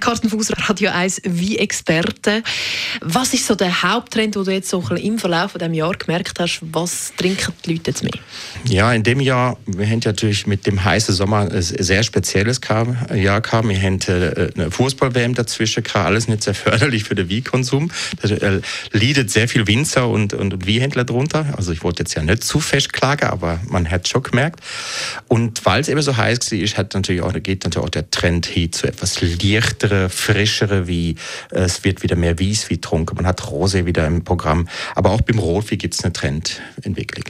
[0.00, 2.42] Carsten Fuß, Radio 1 wie Experte.
[3.00, 6.60] Was ist so der Haupttrend, den du jetzt so im Verlauf dieses Jahres gemerkt hast?
[6.72, 8.12] Was trinken die Leute jetzt mehr?
[8.64, 13.40] Ja, in dem Jahr, wir haben natürlich mit dem heißen Sommer ein sehr spezielles Jahr
[13.40, 13.68] gehabt.
[13.68, 17.90] Wir haben äh, eine Fußball-WM dazwischen gehabt, alles nicht sehr förderlich für den Wein-Konsum.
[18.20, 18.60] Da äh,
[18.92, 21.54] leidet sehr viel Winzer und, und Weinhändler drunter.
[21.56, 24.60] Also ich wollte jetzt ja nicht zu fest klagen, aber man hat schon gemerkt.
[25.28, 28.46] Und weil es eben so heiß war, hat natürlich auch, geht natürlich auch der Trend
[28.46, 29.20] hin zu etwas
[29.78, 31.16] leichtere, frischere, wie
[31.52, 33.16] äh, es wird wieder mehr Wies wie trunken.
[33.16, 34.68] Man hat Rosé wieder im Programm.
[34.94, 37.24] Aber auch beim Rotwein gibt es eine Trendentwicklung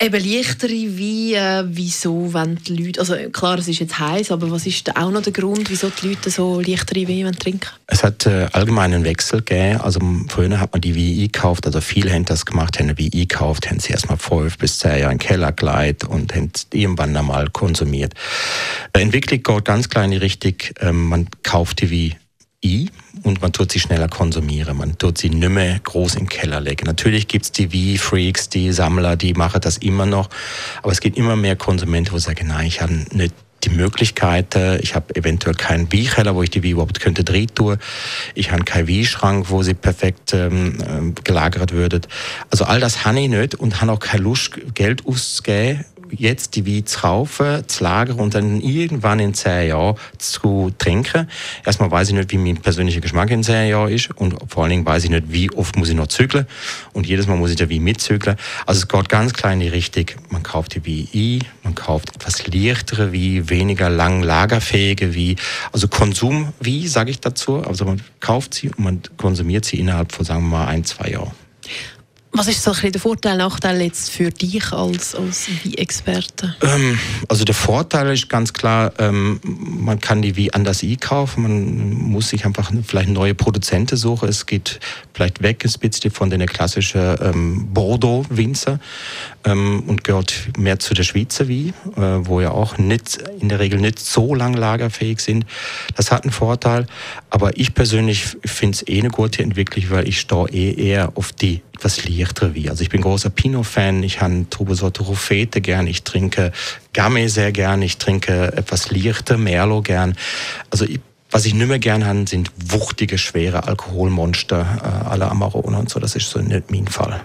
[0.00, 4.50] eben leichtere Wein, äh, wieso wenn die Leute, also klar, es ist jetzt heiß, aber
[4.50, 7.68] was ist auch noch der Grund, wieso die Leute so leichtere Wein trinken?
[7.86, 9.80] Es hat äh, allgemein einen Wechsel gegeben.
[9.80, 13.70] Also früher hat man die Wein gekauft, also viele haben das gemacht, haben Wein gekauft,
[13.70, 18.14] haben sie erstmal fünf bis zehn Jahre in Keller geleitet und haben irgendwann einmal konsumiert.
[18.94, 22.18] Die Entwicklung geht ganz klein Richtung, ähm, man kauft die Wein
[22.64, 22.90] ein
[23.22, 24.76] und man tut sie schneller konsumieren.
[24.76, 26.86] Man tut sie nicht mehr groß im Keller legen.
[26.86, 30.28] Natürlich gibt's die V-Freaks, die Sammler, die machen das immer noch.
[30.82, 34.94] Aber es gibt immer mehr Konsumenten, wo sagen, nein, ich habe nicht die Möglichkeit, ich
[34.94, 37.50] habe eventuell keinen Wiekeller, wo ich die Wie überhaupt könnte drehen.
[38.36, 42.06] Ich habe keinen Wie-Schrank, wo sie perfekt ähm, ähm gelagert würdet.
[42.50, 46.66] Also all das habe ich nicht und habe auch keine Lust, Geld auszugeben jetzt die
[46.66, 51.28] Wein zu kaufen, zu lagern und dann irgendwann in zehn Jahren zu trinken.
[51.64, 54.70] Erstmal weiß ich nicht, wie mein persönlicher Geschmack in zehn Jahren ist und vor allen
[54.70, 56.46] Dingen weiß ich nicht, wie oft muss ich noch zügeln
[56.92, 58.36] und jedes Mal muss ich der Wein mitzügeln.
[58.66, 62.14] Also es geht ganz klein in die Richtung, man kauft die Wein ein, man kauft
[62.14, 65.36] etwas leichtere wie weniger lang lagerfähige wie
[65.72, 67.62] also Konsum wie sage ich dazu.
[67.62, 71.10] Also man kauft sie und man konsumiert sie innerhalb von sagen wir mal ein, zwei
[71.10, 71.32] Jahren.
[72.38, 76.54] Was ist so ein der Vorteil, Nachteil jetzt für dich als, als Wie-Experte?
[76.62, 76.96] Ähm,
[77.28, 82.28] also der Vorteil ist ganz klar, ähm, man kann die wie anders einkaufen, man muss
[82.28, 84.28] sich einfach vielleicht neue Produzenten suchen.
[84.28, 84.78] Es geht
[85.14, 88.78] vielleicht weg ein bisschen von den klassischen ähm, Bordeaux-Winzer
[89.42, 93.58] ähm, und gehört mehr zu der Schweizer Wie, äh, wo ja auch nicht, in der
[93.58, 95.44] Regel nicht so lang lagerfähig sind.
[95.96, 96.86] Das hat einen Vorteil,
[97.30, 101.32] aber ich persönlich finde es eh eine gute Entwicklung, weil ich stehe eh eher auf
[101.32, 102.68] die etwas leichtere wie.
[102.68, 106.50] Also ich bin großer Pinot-Fan, ich habe Trubesorte Rufete gern, ich trinke
[106.92, 110.16] Gamay sehr gern, ich trinke etwas leichter, Merlot gern.
[110.70, 111.00] Also ich,
[111.30, 116.00] was ich nicht mehr gern habe, sind wuchtige, schwere Alkoholmonster äh, aller Amarone und so.
[116.00, 117.22] Das ist so nicht mein Fall.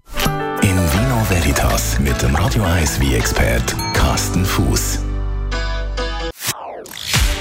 [0.61, 4.99] In Vino Veritas mit dem Radio 1 wie expert Carsten Fuß.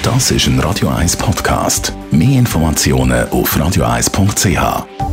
[0.03, 1.93] Das ist ein Radio 1 Podcast.
[2.11, 5.12] Mehr Informationen auf radio1.ch.